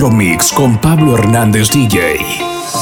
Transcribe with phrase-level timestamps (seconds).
[0.00, 2.16] Retromix con Pablo Hernández DJ.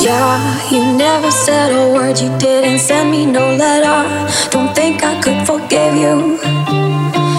[0.00, 0.38] Yeah,
[0.70, 4.06] you never said a word, you didn't send me no letter.
[4.52, 6.38] Don't think I could forgive you.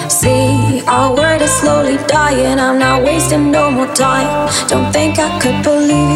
[0.09, 4.49] See, our word is slowly dying, I'm not wasting no more time.
[4.67, 6.08] Don't think I could believe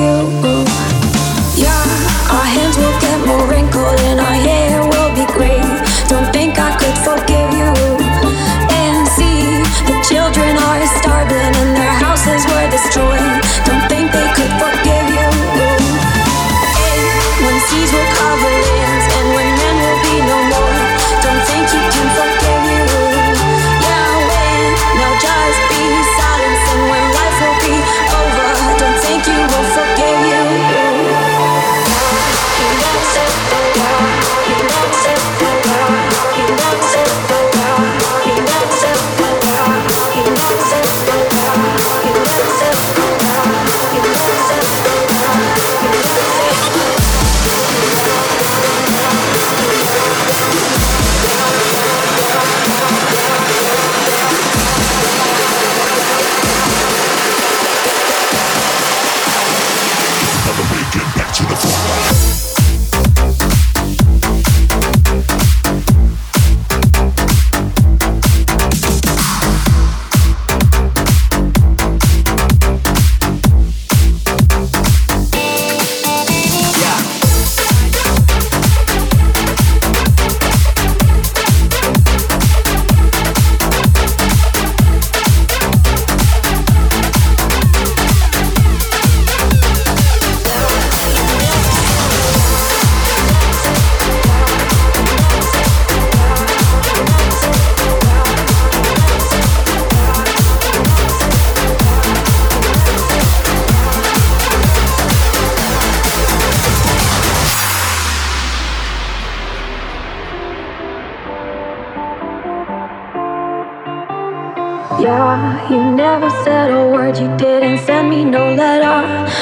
[115.69, 119.00] You never said a word, you didn't send me no letter.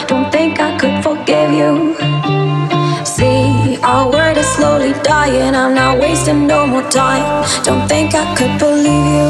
[0.08, 1.96] Don't think I could forgive you.
[3.04, 5.56] See, our word is slowly dying.
[5.56, 7.26] I'm not wasting no more time.
[7.64, 9.30] Don't think I could believe you.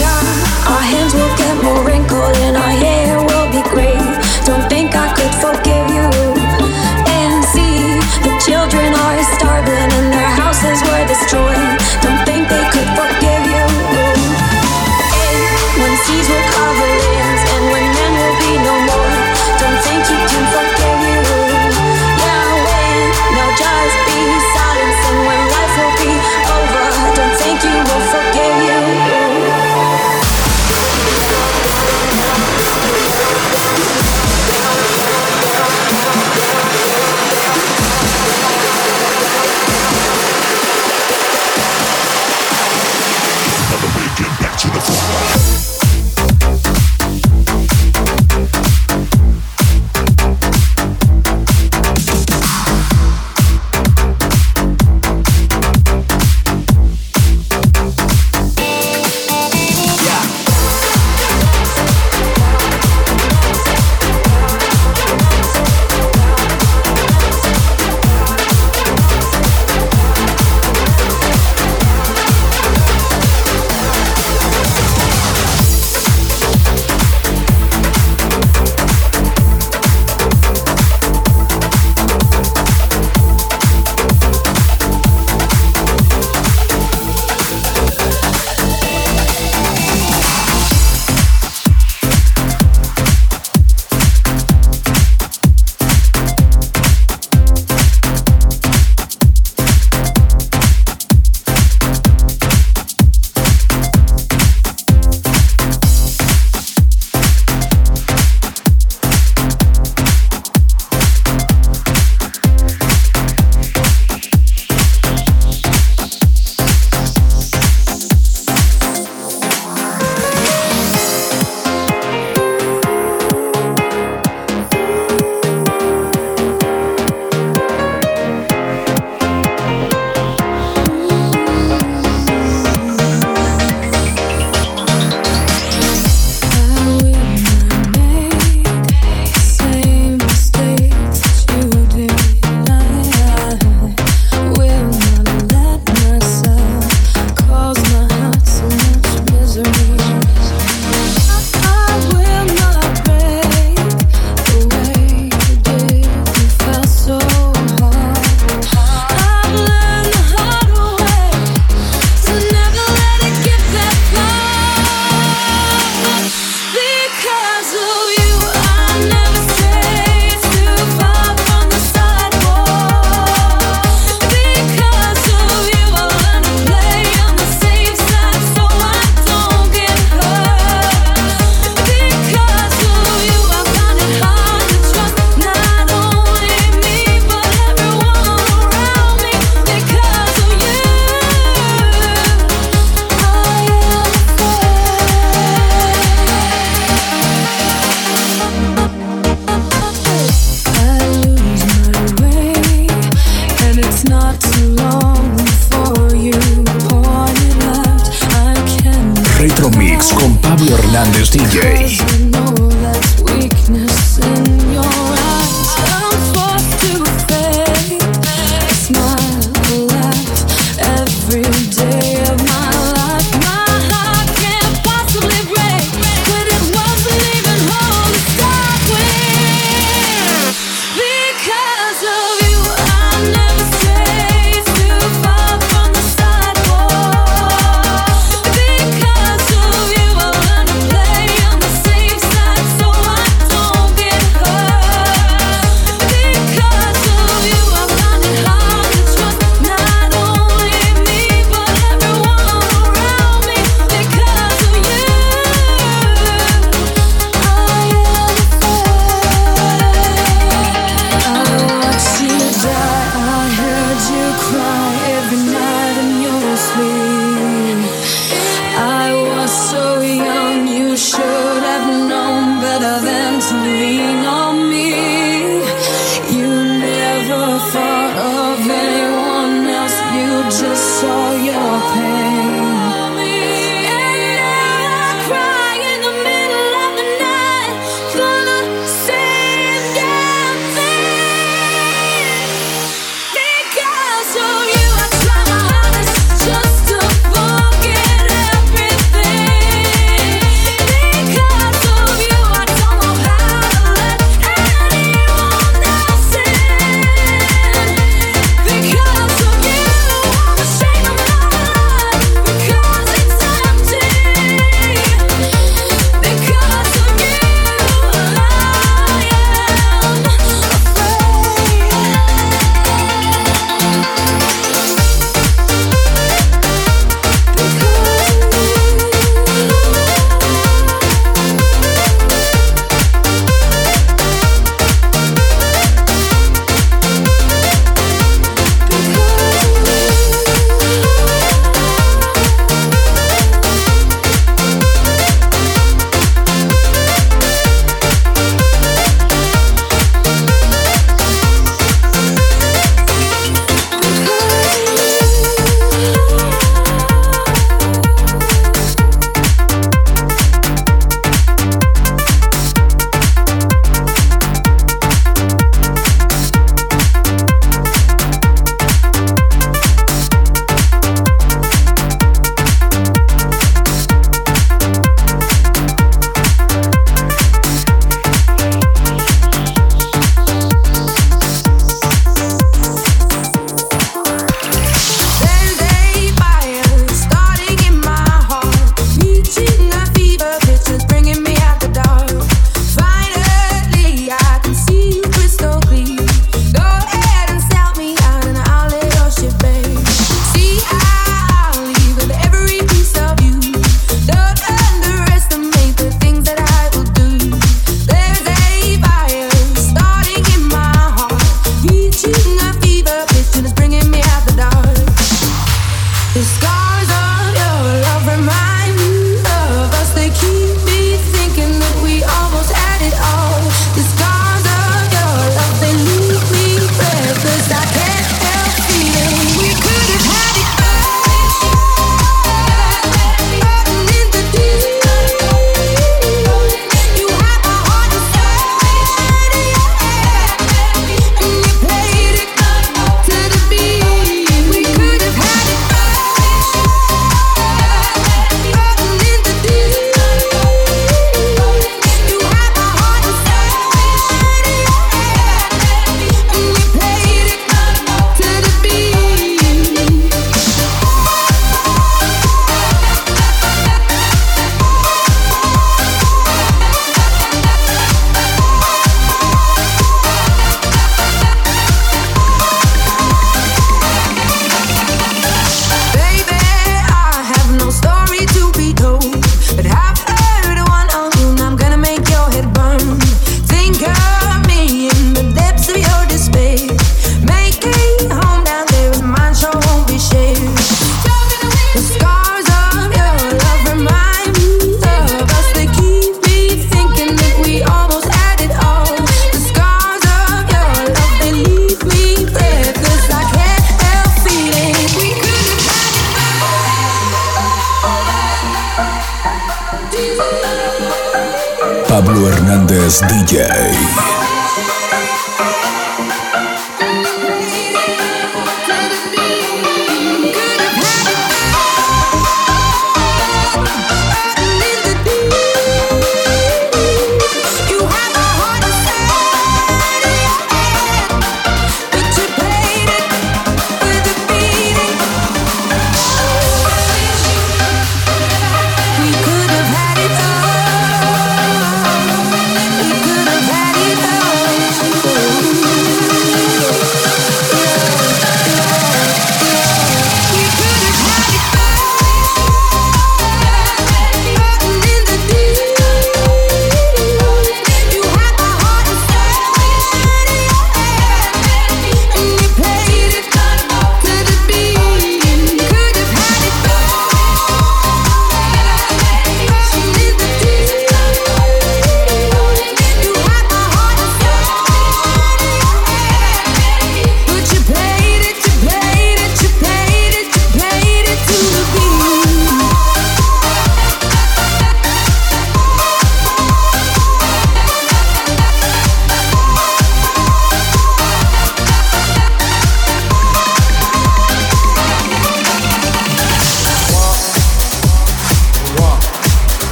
[0.00, 0.20] Yeah,
[0.66, 2.75] our hands will get more wrinkled, and I.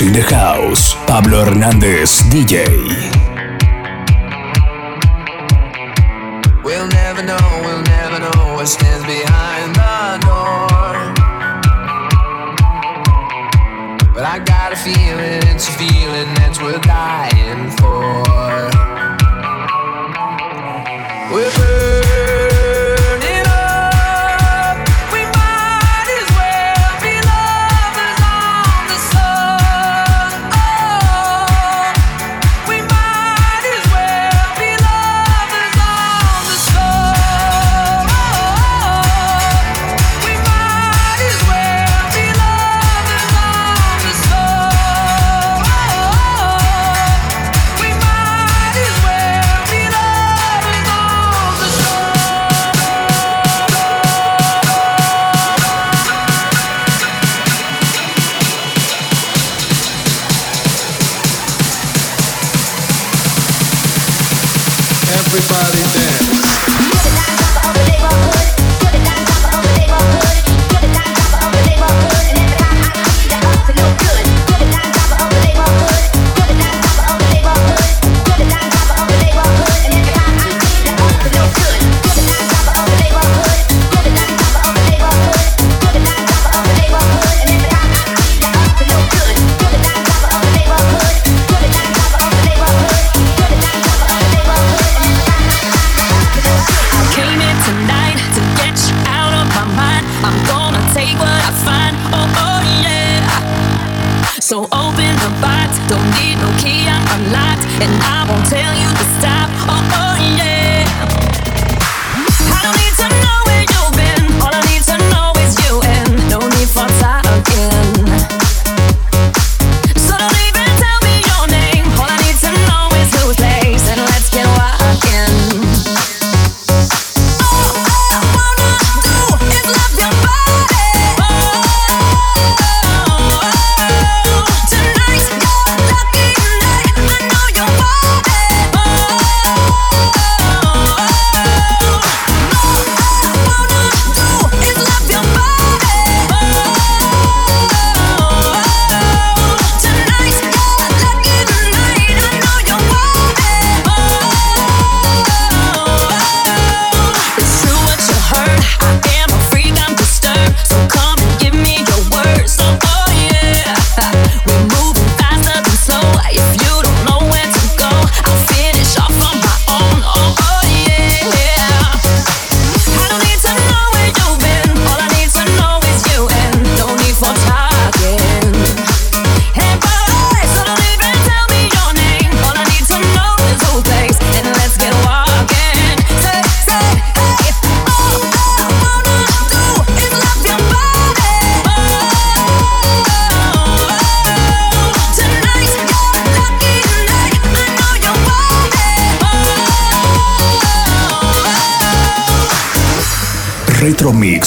[0.00, 0.96] in the house.
[1.06, 3.05] Pablo Hernández, DJ.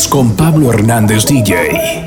[0.08, 1.99] Con Pablo Hernández DJ.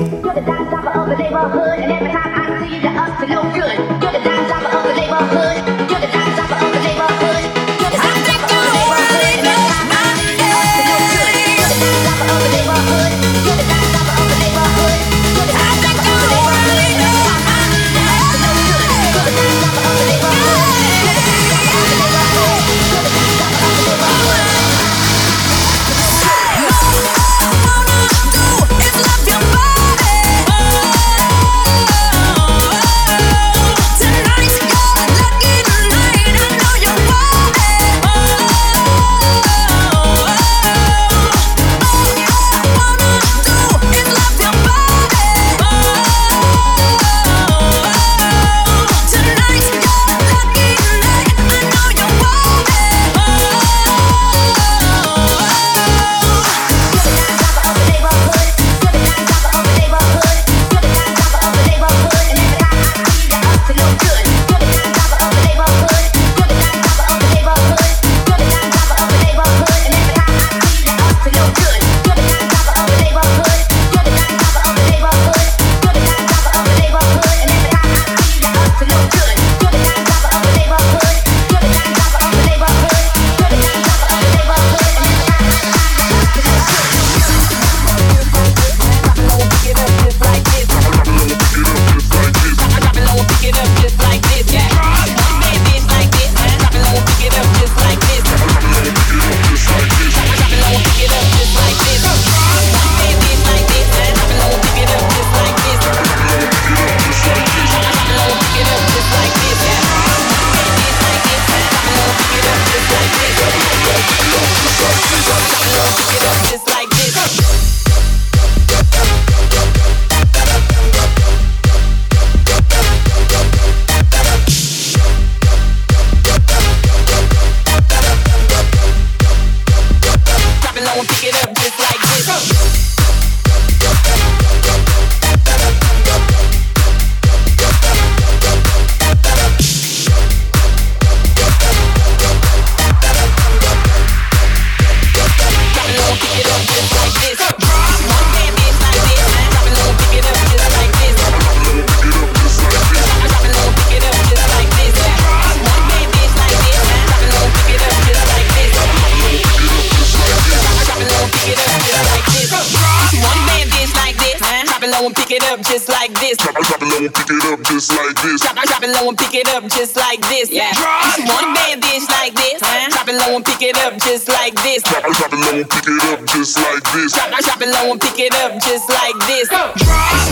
[174.13, 174.83] just like this.
[174.83, 177.13] Drop, drop it low and pick it up just like this.
[177.13, 179.49] Drop, drop it low and pick it up just like this.
[179.49, 179.73] Drop.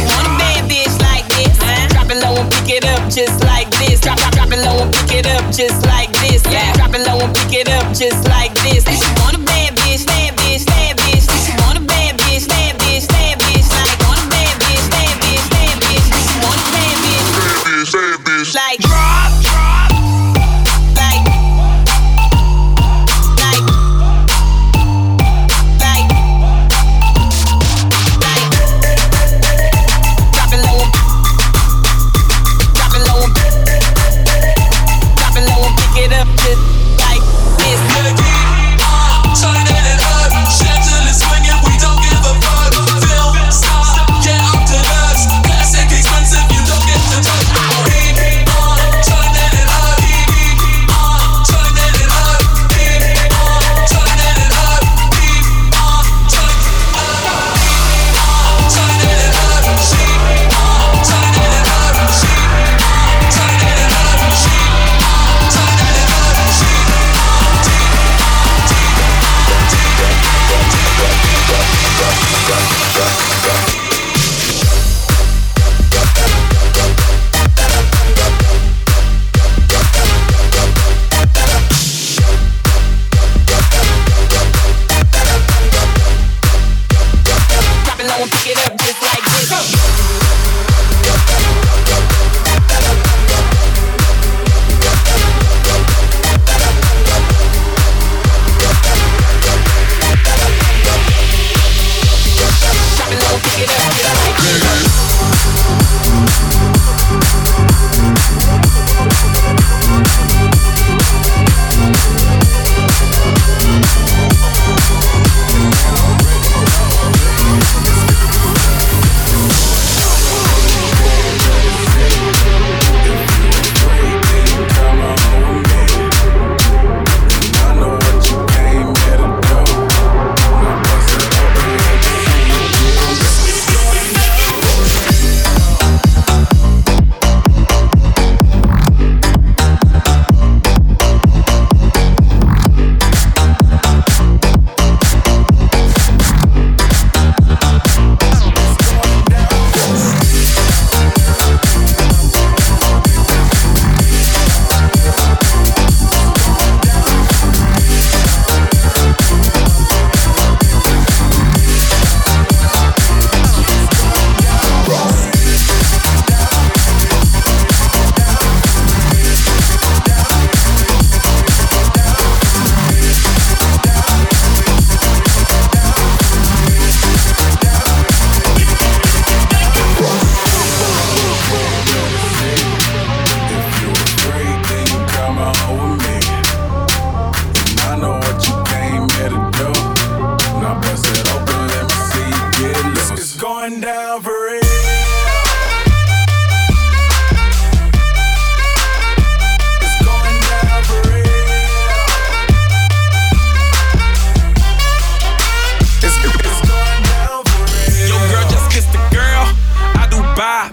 [0.06, 1.58] Want a bad bitch like this.
[1.58, 1.89] Huh?
[1.89, 4.00] Drop it low and pick it up just like this.
[4.02, 6.46] Drop, drop, drop it low and pick it up just like this.
[6.46, 6.78] Yeah.
[6.78, 8.86] Drop it low and pick it up just like this.
[9.26, 9.61] Want a bad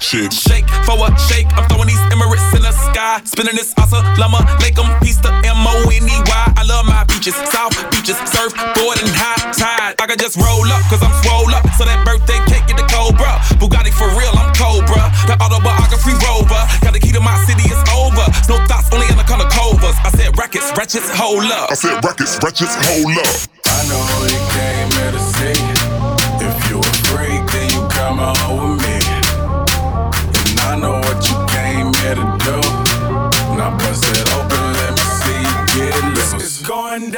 [0.09, 0.33] shit.
[0.33, 1.49] Shake for a shake.
[1.53, 3.21] I'm throwing these Emirates in the sky.
[3.29, 6.45] Spinning this asa lama lake em piece the M O N E Y.
[6.57, 10.01] I love my beaches, south beaches, surf, board and high tide.
[10.01, 11.69] I can just roll up, cause I'm swole up.
[11.77, 13.37] So that birthday cake get the Cobra.
[13.61, 15.13] Bugatti for real, I'm Cobra.
[15.29, 16.63] The autobiography rover.
[16.81, 18.25] Got the key to my city, it's over.
[18.49, 19.97] No thoughts, only in the color covers.
[20.09, 21.69] I said rackets, wretches, hold up.
[21.69, 23.29] I said rackets, wretches, hold up.
[23.69, 25.61] I know you came here to see.
[26.41, 28.78] If you a freak, then you come on with me.
[37.01, 37.15] It's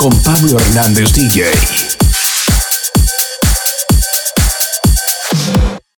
[0.00, 2.09] con Pablo Hernández DJ.